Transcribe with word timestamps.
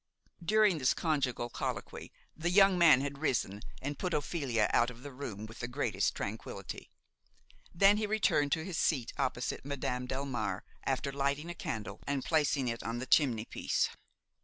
During 0.43 0.79
this 0.79 0.95
conjugal 0.95 1.51
colloquy 1.51 2.11
the 2.35 2.49
young 2.49 2.75
man 2.75 3.01
had 3.01 3.19
risen 3.19 3.61
and 3.83 3.99
put 3.99 4.15
Ophelia 4.15 4.67
out 4.73 4.89
of 4.89 5.03
the 5.03 5.11
room 5.11 5.45
with 5.45 5.59
the 5.59 5.67
greatest 5.67 6.15
tranquillity; 6.15 6.89
then 7.71 7.97
he 7.97 8.07
returned 8.07 8.51
to 8.53 8.65
his 8.65 8.79
seat 8.79 9.13
opposite 9.19 9.63
Madame 9.63 10.07
Delmare 10.07 10.61
after 10.85 11.11
lighting 11.11 11.51
a 11.51 11.53
candle 11.53 11.99
and 12.07 12.25
placing 12.25 12.67
it 12.67 12.81
on 12.81 12.97
the 12.97 13.05
chimney 13.05 13.45
piece. 13.45 13.89